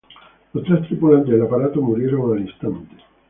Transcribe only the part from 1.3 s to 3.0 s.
del aparato murieron al instante.